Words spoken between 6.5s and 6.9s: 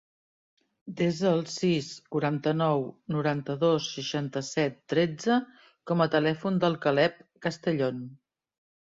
del